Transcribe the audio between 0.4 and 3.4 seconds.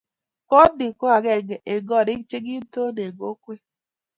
koot ni ko agenge eng' koriik che kinton eng'